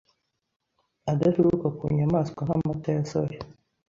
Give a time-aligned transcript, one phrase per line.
[1.11, 3.39] adaturuka ku nyamaswa nk’amata ya soya,